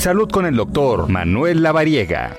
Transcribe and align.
Salud 0.00 0.30
con 0.30 0.46
el 0.46 0.56
doctor 0.56 1.10
Manuel 1.10 1.62
Lavariega. 1.62 2.34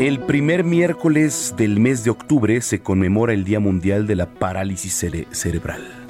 El 0.00 0.18
primer 0.26 0.64
miércoles 0.64 1.54
del 1.56 1.78
mes 1.78 2.02
de 2.02 2.10
octubre 2.10 2.60
se 2.60 2.80
conmemora 2.80 3.32
el 3.34 3.44
Día 3.44 3.60
Mundial 3.60 4.08
de 4.08 4.16
la 4.16 4.26
Parálisis 4.26 5.06
Cerebral. 5.30 6.08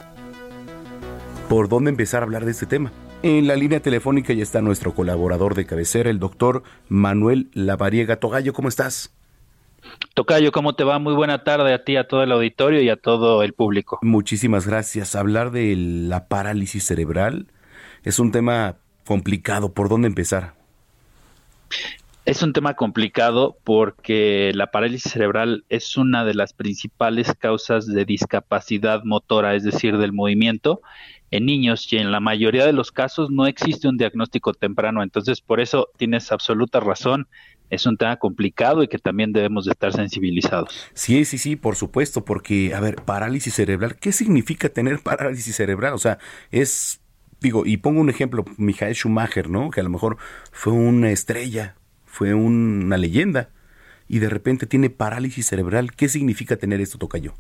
¿Por 1.50 1.68
dónde 1.68 1.91
empezar 1.91 2.23
a 2.23 2.25
hablar 2.25 2.46
de 2.46 2.52
este 2.52 2.64
tema? 2.64 2.91
En 3.23 3.46
la 3.46 3.57
línea 3.57 3.80
telefónica 3.80 4.32
ya 4.32 4.43
está 4.43 4.62
nuestro 4.62 4.95
colaborador 4.95 5.55
de 5.55 5.66
cabecera, 5.66 6.09
el 6.09 6.20
doctor 6.20 6.62
Manuel 6.89 7.50
Lavariega. 7.52 8.16
Togallo, 8.16 8.55
¿cómo 8.55 8.70
estás? 8.70 9.18
Tocayo, 10.14 10.52
¿cómo 10.52 10.74
te 10.74 10.84
va? 10.84 10.98
Muy 10.98 11.14
buena 11.14 11.45
tarde 11.45 11.72
a 11.72 11.84
ti, 11.84 11.96
a 11.96 12.08
todo 12.08 12.22
el 12.22 12.32
auditorio 12.32 12.82
y 12.82 12.88
a 12.88 12.96
todo 12.96 13.42
el 13.42 13.52
público. 13.52 13.98
Muchísimas 14.02 14.66
gracias. 14.66 15.14
Hablar 15.14 15.50
de 15.50 15.74
la 15.77 16.28
parálisis 16.28 16.84
cerebral 16.84 17.46
es 18.02 18.19
un 18.19 18.33
tema 18.33 18.77
complicado. 19.05 19.72
¿Por 19.72 19.88
dónde 19.88 20.09
empezar? 20.09 20.55
Es 22.24 22.42
un 22.42 22.52
tema 22.52 22.74
complicado 22.74 23.56
porque 23.64 24.52
la 24.55 24.70
parálisis 24.70 25.12
cerebral 25.12 25.64
es 25.70 25.97
una 25.97 26.24
de 26.27 26.34
las 26.34 26.52
principales 26.52 27.33
causas 27.38 27.86
de 27.86 28.05
discapacidad 28.05 29.02
motora, 29.05 29.55
es 29.55 29.64
decir, 29.64 29.97
del 29.97 30.12
movimiento 30.12 30.83
en 31.30 31.47
niños 31.47 31.91
y 31.92 31.97
en 31.97 32.12
la 32.12 32.20
mayoría 32.20 32.66
de 32.66 32.72
los 32.72 32.92
casos 32.92 33.30
no 33.30 33.47
existe 33.47 33.88
un 33.88 33.97
diagnóstico 33.97 34.52
temprano. 34.52 35.02
Entonces, 35.02 35.41
por 35.41 35.60
eso 35.60 35.88
tienes 35.97 36.30
absoluta 36.33 36.80
razón. 36.80 37.28
Es 37.70 37.86
un 37.86 37.96
tema 37.96 38.16
complicado 38.16 38.82
y 38.82 38.88
que 38.88 38.98
también 38.98 39.32
debemos 39.32 39.64
de 39.64 39.72
estar 39.72 39.92
sensibilizados. 39.92 40.88
Sí, 40.95 41.24
sí, 41.24 41.38
sí, 41.38 41.56
por 41.56 41.77
supuesto, 41.77 42.24
porque, 42.24 42.74
a 42.74 42.80
ver, 42.80 42.96
parálisis 42.96 43.54
cerebral, 43.54 43.96
¿qué 43.96 44.12
significa 44.12 44.68
tener 44.68 45.00
parálisis 45.02 45.54
cerebral? 45.54 45.94
O 45.94 45.98
sea, 45.98 46.19
es, 46.50 47.00
digo, 47.41 47.66
y 47.66 47.77
pongo 47.77 48.00
un 48.00 48.10
ejemplo, 48.10 48.44
Michael 48.56 48.94
Schumacher, 48.94 49.50
¿no? 49.50 49.70
Que 49.70 49.80
a 49.80 49.84
lo 49.84 49.91
mejor 49.91 50.16
fue 50.50 50.72
una 50.72 51.10
estrella, 51.10 51.77
fue 52.05 52.34
una 52.34 52.97
leyenda 52.97 53.50
y 54.08 54.19
de 54.19 54.30
repente 54.30 54.66
tiene 54.66 54.91
parálisis 54.91 55.47
cerebral. 55.47 55.92
¿Qué 55.92 56.08
significa 56.08 56.56
tener 56.56 56.80
esto, 56.80 56.98
Tocayo? 56.98 57.34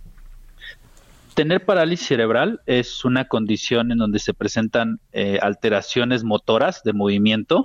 Tener 1.34 1.64
parálisis 1.64 2.06
cerebral 2.06 2.60
es 2.66 3.04
una 3.04 3.26
condición 3.26 3.92
en 3.92 3.98
donde 3.98 4.18
se 4.18 4.34
presentan 4.34 5.00
eh, 5.12 5.38
alteraciones 5.40 6.24
motoras 6.24 6.82
de 6.82 6.92
movimiento 6.92 7.64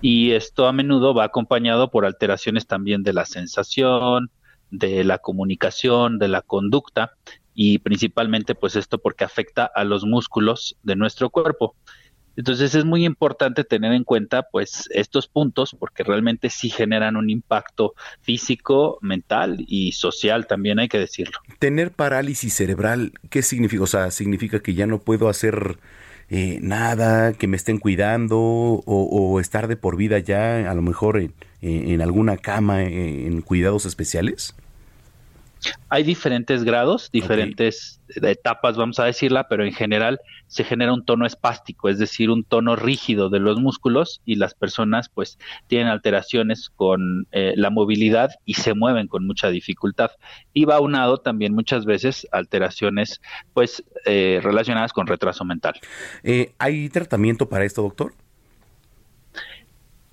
y 0.00 0.32
esto 0.32 0.66
a 0.66 0.72
menudo 0.72 1.14
va 1.14 1.24
acompañado 1.24 1.90
por 1.90 2.06
alteraciones 2.06 2.66
también 2.66 3.02
de 3.02 3.12
la 3.12 3.24
sensación, 3.24 4.30
de 4.70 5.04
la 5.04 5.18
comunicación, 5.18 6.18
de 6.18 6.28
la 6.28 6.42
conducta 6.42 7.12
y 7.54 7.78
principalmente 7.78 8.54
pues 8.54 8.76
esto 8.76 8.98
porque 8.98 9.24
afecta 9.24 9.64
a 9.64 9.84
los 9.84 10.04
músculos 10.04 10.76
de 10.82 10.96
nuestro 10.96 11.30
cuerpo. 11.30 11.74
Entonces 12.36 12.74
es 12.74 12.84
muy 12.84 13.06
importante 13.06 13.64
tener 13.64 13.92
en 13.92 14.04
cuenta 14.04 14.42
pues 14.42 14.90
estos 14.92 15.26
puntos 15.26 15.74
porque 15.78 16.02
realmente 16.02 16.50
sí 16.50 16.68
generan 16.68 17.16
un 17.16 17.30
impacto 17.30 17.94
físico, 18.20 18.98
mental 19.00 19.64
y 19.66 19.92
social 19.92 20.46
también 20.46 20.78
hay 20.78 20.88
que 20.88 20.98
decirlo. 20.98 21.38
Tener 21.58 21.92
parálisis 21.92 22.52
cerebral, 22.52 23.12
¿qué 23.30 23.40
significa? 23.40 23.84
O 23.84 23.86
sea, 23.86 24.10
significa 24.10 24.60
que 24.60 24.74
ya 24.74 24.86
no 24.86 24.98
puedo 24.98 25.30
hacer 25.30 25.78
eh, 26.30 26.58
nada, 26.62 27.32
que 27.32 27.46
me 27.46 27.56
estén 27.56 27.78
cuidando 27.78 28.38
o, 28.38 29.40
estar 29.40 29.68
de 29.68 29.76
por 29.76 29.96
vida 29.96 30.18
ya 30.18 30.70
a 30.70 30.74
lo 30.74 30.82
mejor 30.82 31.18
en, 31.18 31.32
en 31.62 32.02
alguna 32.02 32.36
cama 32.36 32.82
en 32.82 33.40
cuidados 33.42 33.86
especiales. 33.86 34.54
Hay 35.88 36.02
diferentes 36.02 36.64
grados, 36.64 37.10
diferentes 37.10 38.00
etapas, 38.08 38.76
vamos 38.76 38.98
a 38.98 39.04
decirla, 39.04 39.48
pero 39.48 39.64
en 39.64 39.72
general 39.72 40.20
se 40.46 40.64
genera 40.64 40.92
un 40.92 41.04
tono 41.04 41.26
espástico, 41.26 41.88
es 41.88 41.98
decir, 41.98 42.30
un 42.30 42.44
tono 42.44 42.76
rígido 42.76 43.30
de 43.30 43.40
los 43.40 43.60
músculos 43.60 44.20
y 44.24 44.36
las 44.36 44.54
personas 44.54 45.08
pues 45.08 45.38
tienen 45.66 45.88
alteraciones 45.88 46.70
con 46.74 47.26
eh, 47.32 47.54
la 47.56 47.70
movilidad 47.70 48.30
y 48.44 48.54
se 48.54 48.74
mueven 48.74 49.08
con 49.08 49.26
mucha 49.26 49.48
dificultad. 49.48 50.12
Y 50.52 50.64
va 50.64 50.80
unado 50.80 51.18
también 51.18 51.54
muchas 51.54 51.84
veces 51.84 52.26
alteraciones 52.32 53.20
pues 53.54 53.84
eh, 54.04 54.40
relacionadas 54.42 54.92
con 54.92 55.06
retraso 55.06 55.44
mental. 55.44 55.74
Eh, 56.22 56.54
¿Hay 56.58 56.88
tratamiento 56.88 57.48
para 57.48 57.64
esto, 57.64 57.82
doctor? 57.82 58.14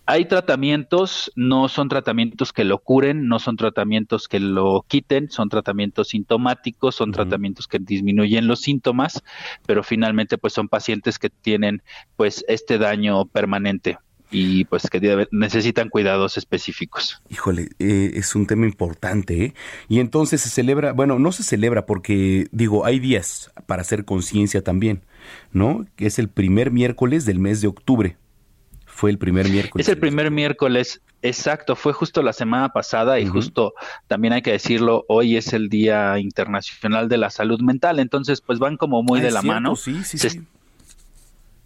Hay 0.06 0.26
tratamientos, 0.26 1.32
no 1.36 1.70
son 1.70 1.88
tratamientos 1.88 2.52
que 2.52 2.66
lo 2.66 2.80
curen, 2.80 3.30
no 3.30 3.40
son 3.40 3.56
tratamientos 3.56 4.28
que 4.28 4.42
lo 4.42 4.84
quiten, 4.86 5.30
son 5.30 5.48
tratamientos 5.48 6.10
sintomáticos, 6.10 6.96
son 6.96 7.14
tratamientos 7.14 7.68
que 7.68 7.80
disminuyen 7.80 8.48
los 8.48 8.60
síntomas, 8.60 9.24
pero 9.66 9.82
finalmente 9.82 10.38
pues 10.38 10.52
son 10.52 10.68
pacientes 10.68 11.18
que 11.20 11.30
tienen 11.30 11.82
pues 12.18 12.44
este 12.50 12.78
daño 12.78 13.26
permanente 13.26 13.98
y 14.30 14.66
pues 14.66 14.90
que 14.90 15.28
necesitan 15.32 15.88
cuidados 15.88 16.38
específicos. 16.38 17.22
Híjole, 17.30 17.70
eh, 17.80 18.12
es 18.16 18.36
un 18.36 18.46
tema 18.46 18.66
importante, 18.66 19.46
¿eh? 19.46 19.54
Y 19.88 20.00
entonces 20.00 20.42
se 20.42 20.50
celebra, 20.50 20.92
bueno, 20.92 21.20
no 21.20 21.32
se 21.32 21.44
celebra 21.44 21.86
porque, 21.86 22.48
digo, 22.52 22.86
hay 22.86 23.00
días 23.00 23.52
para 23.68 23.84
hacer 23.84 24.04
conciencia 24.04 24.64
también, 24.64 25.06
¿no? 25.54 25.86
Que 25.96 26.08
es 26.08 26.20
el 26.20 26.28
primer 26.28 26.72
miércoles 26.72 27.26
del 27.26 27.40
mes 27.40 27.62
de 27.62 27.68
octubre. 27.68 28.18
Fue 29.04 29.12
el 29.12 29.18
primer 29.18 29.50
miércoles. 29.50 29.86
Es 29.86 29.92
el 29.92 30.00
primer 30.00 30.32
miércoles, 30.32 31.02
exacto, 31.22 31.76
fue 31.76 31.92
justo 31.92 32.22
la 32.22 32.32
semana 32.32 32.70
pasada 32.70 33.20
y 33.20 33.26
justo 33.26 33.74
también 34.08 34.32
hay 34.32 34.42
que 34.42 34.54
decirlo, 34.54 35.04
hoy 35.10 35.36
es 35.36 35.52
el 35.52 35.68
Día 35.68 36.18
Internacional 36.20 37.10
de 37.10 37.18
la 37.18 37.30
Salud 37.30 37.60
Mental, 37.60 38.00
entonces 38.00 38.40
pues 38.40 38.60
van 38.60 38.78
como 38.78 39.04
muy 39.04 39.20
ah, 39.20 39.24
de 39.24 39.32
la 39.32 39.42
mano. 39.42 39.76
Sí, 39.76 40.06
sí, 40.06 40.18
sí. 40.18 40.44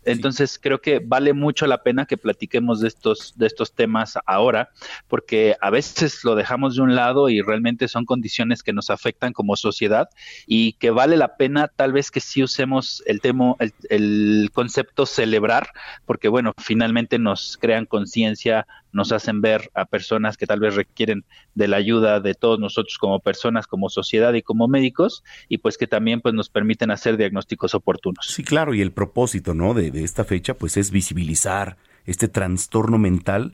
Entonces 0.07 0.59
creo 0.61 0.81
que 0.81 0.99
vale 0.99 1.33
mucho 1.33 1.67
la 1.67 1.83
pena 1.83 2.05
que 2.05 2.17
platiquemos 2.17 2.79
de 2.79 2.87
estos, 2.87 3.33
de 3.37 3.47
estos 3.47 3.73
temas 3.73 4.17
ahora, 4.25 4.69
porque 5.07 5.55
a 5.61 5.69
veces 5.69 6.23
lo 6.23 6.35
dejamos 6.35 6.75
de 6.75 6.81
un 6.81 6.95
lado 6.95 7.29
y 7.29 7.41
realmente 7.41 7.87
son 7.87 8.05
condiciones 8.05 8.63
que 8.63 8.73
nos 8.73 8.89
afectan 8.89 9.33
como 9.33 9.55
sociedad 9.55 10.09
y 10.45 10.73
que 10.73 10.91
vale 10.91 11.17
la 11.17 11.37
pena 11.37 11.67
tal 11.67 11.91
vez 11.91 12.11
que 12.11 12.19
sí 12.19 12.41
usemos 12.43 13.03
el 13.05 13.21
tema, 13.21 13.55
el, 13.59 13.73
el 13.89 14.49
concepto 14.53 15.05
celebrar, 15.05 15.69
porque 16.05 16.27
bueno, 16.27 16.53
finalmente 16.57 17.19
nos 17.19 17.57
crean 17.57 17.85
conciencia, 17.85 18.65
nos 18.91 19.11
hacen 19.11 19.41
ver 19.41 19.69
a 19.73 19.85
personas 19.85 20.37
que 20.37 20.47
tal 20.47 20.59
vez 20.59 20.75
requieren 20.75 21.23
de 21.55 21.67
la 21.67 21.77
ayuda 21.77 22.19
de 22.19 22.33
todos 22.33 22.59
nosotros 22.59 22.97
como 22.97 23.19
personas, 23.19 23.67
como 23.67 23.89
sociedad 23.89 24.33
y 24.33 24.41
como 24.41 24.67
médicos, 24.67 25.23
y 25.49 25.59
pues 25.59 25.77
que 25.77 25.87
también 25.87 26.21
pues 26.21 26.33
nos 26.33 26.49
permiten 26.49 26.91
hacer 26.91 27.17
diagnósticos 27.17 27.75
oportunos. 27.75 28.25
Sí, 28.27 28.43
claro, 28.43 28.73
y 28.73 28.81
el 28.81 28.91
propósito, 28.91 29.53
¿no? 29.53 29.73
De, 29.73 29.91
de 29.91 30.03
esta 30.03 30.23
fecha 30.23 30.53
pues 30.53 30.77
es 30.77 30.91
visibilizar 30.91 31.77
este 32.05 32.27
trastorno 32.27 32.97
mental 32.97 33.53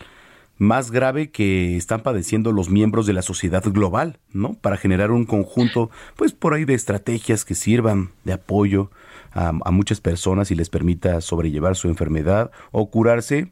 más 0.57 0.91
grave 0.91 1.31
que 1.31 1.75
están 1.75 2.01
padeciendo 2.01 2.51
los 2.51 2.69
miembros 2.69 3.05
de 3.05 3.13
la 3.13 3.21
sociedad 3.21 3.63
global, 3.65 4.19
¿no? 4.31 4.53
Para 4.53 4.77
generar 4.77 5.11
un 5.11 5.25
conjunto, 5.25 5.89
pues 6.15 6.33
por 6.33 6.53
ahí 6.53 6.63
de 6.63 6.75
estrategias 6.75 7.43
que 7.43 7.55
sirvan 7.55 8.11
de 8.23 8.33
apoyo 8.33 8.91
a, 9.31 9.47
a 9.49 9.71
muchas 9.71 9.99
personas 9.99 10.51
y 10.51 10.55
les 10.55 10.69
permita 10.69 11.19
sobrellevar 11.21 11.75
su 11.75 11.87
enfermedad 11.87 12.51
o 12.71 12.89
curarse 12.89 13.51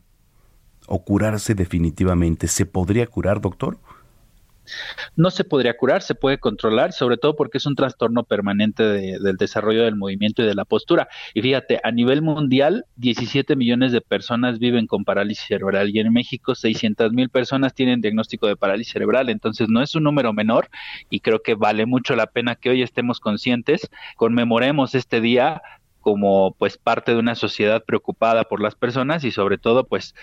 o 0.92 1.04
curarse 1.04 1.56
definitivamente. 1.56 2.48
¿Se 2.48 2.66
podría 2.66 3.08
curar, 3.08 3.40
doctor? 3.40 3.78
No 5.16 5.32
se 5.32 5.44
podría 5.44 5.76
curar, 5.76 6.02
se 6.02 6.16
puede 6.16 6.38
controlar, 6.38 6.92
sobre 6.92 7.18
todo 7.18 7.36
porque 7.36 7.58
es 7.58 7.66
un 7.66 7.76
trastorno 7.76 8.24
permanente 8.24 8.84
del 8.84 9.38
desarrollo 9.38 9.84
del 9.84 9.96
movimiento 9.96 10.44
y 10.44 10.46
de 10.46 10.54
la 10.54 10.66
postura. 10.66 11.08
Y 11.34 11.42
fíjate, 11.42 11.80
a 11.84 11.92
nivel 11.92 12.22
mundial, 12.22 12.86
17 12.98 13.56
millones 13.56 13.92
de 13.94 14.02
personas 14.02 14.60
viven 14.60 14.86
con 14.86 15.06
parálisis 15.06 15.46
cerebral 15.48 15.90
y 15.90 16.00
en 16.00 16.12
México 16.12 16.56
600 16.56 17.14
mil 17.14 17.30
personas 17.30 17.74
tienen 17.74 18.02
diagnóstico 18.02 18.48
de 18.48 18.58
parálisis 18.58 18.94
cerebral. 18.94 19.30
Entonces 19.30 19.70
no 19.70 19.82
es 19.82 19.96
un 19.96 20.04
número 20.04 20.34
menor 20.34 20.70
y 21.10 21.22
creo 21.22 21.42
que 21.42 21.56
vale 21.56 21.86
mucho 21.86 22.16
la 22.16 22.28
pena 22.28 22.56
que 22.56 22.70
hoy 22.70 22.82
estemos 22.82 23.20
conscientes, 23.20 23.90
conmemoremos 24.18 24.94
este 24.94 25.22
día 25.22 25.62
como 26.02 26.56
pues 26.58 26.78
parte 26.78 27.14
de 27.14 27.20
una 27.20 27.36
sociedad 27.36 27.84
preocupada 27.86 28.46
por 28.46 28.60
las 28.60 28.76
personas 28.76 29.24
y 29.24 29.32
sobre 29.32 29.58
todo 29.58 29.86
pues 29.86 30.16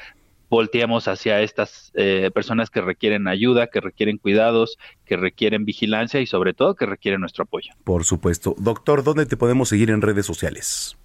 volteamos 0.49 1.09
hacia 1.09 1.41
estas 1.43 1.93
eh, 1.95 2.31
personas 2.33 2.71
que 2.71 2.81
requieren 2.81 3.29
ayuda, 3.29 3.69
que 3.69 3.81
requieren 3.81 4.19
cuidados, 4.19 4.79
que 5.05 5.17
requieren 5.17 5.65
vigilancia 5.65 6.21
y 6.21 6.27
sobre 6.27 6.55
todo 6.55 6.75
que 6.75 6.87
requieren 6.87 7.21
nuestro 7.21 7.45
apoyo. 7.45 7.73
Por 7.85 8.05
supuesto. 8.05 8.55
Doctor, 8.59 9.05
¿dónde 9.05 9.27
te 9.27 9.37
podemos 9.37 9.69
seguir 9.69 9.91
en 9.91 10.03
redes 10.03 10.27
sociales? 10.27 10.97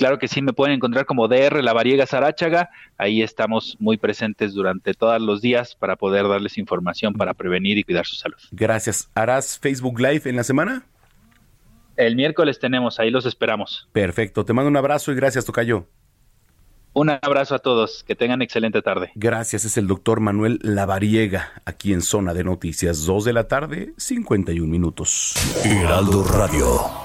Claro 0.00 0.18
que 0.18 0.28
sí, 0.28 0.40
me 0.40 0.54
pueden 0.54 0.76
encontrar 0.76 1.04
como 1.04 1.28
DR 1.28 1.62
La 1.62 1.74
Variega 1.74 2.06
Saráchaga. 2.06 2.70
Ahí 2.96 3.20
estamos 3.20 3.76
muy 3.80 3.98
presentes 3.98 4.54
durante 4.54 4.94
todos 4.94 5.20
los 5.20 5.42
días 5.42 5.74
para 5.74 5.96
poder 5.96 6.26
darles 6.26 6.56
información 6.56 7.12
para 7.12 7.34
prevenir 7.34 7.76
y 7.76 7.84
cuidar 7.84 8.06
su 8.06 8.16
salud. 8.16 8.38
Gracias. 8.50 9.10
¿Harás 9.14 9.58
Facebook 9.58 10.00
Live 10.00 10.22
en 10.24 10.36
la 10.36 10.44
semana? 10.44 10.86
El 11.96 12.16
miércoles 12.16 12.58
tenemos, 12.58 12.98
ahí 12.98 13.10
los 13.10 13.26
esperamos. 13.26 13.90
Perfecto. 13.92 14.46
Te 14.46 14.54
mando 14.54 14.70
un 14.70 14.76
abrazo 14.78 15.12
y 15.12 15.16
gracias, 15.16 15.44
Tocayo. 15.44 15.86
Un 16.92 17.10
abrazo 17.10 17.54
a 17.54 17.60
todos, 17.60 18.02
que 18.04 18.16
tengan 18.16 18.42
excelente 18.42 18.82
tarde. 18.82 19.12
Gracias, 19.14 19.64
es 19.64 19.76
el 19.76 19.86
doctor 19.86 20.18
Manuel 20.18 20.58
Lavariega, 20.62 21.52
aquí 21.64 21.92
en 21.92 22.02
Zona 22.02 22.34
de 22.34 22.42
Noticias, 22.42 23.06
2 23.06 23.24
de 23.24 23.32
la 23.32 23.46
tarde, 23.46 23.94
51 23.96 24.66
minutos. 24.66 25.34
Heraldo 25.64 26.24
Radio. 26.24 26.99